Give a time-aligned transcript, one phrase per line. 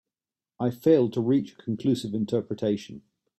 [0.59, 3.03] I failed to reach a conclusive interpretation.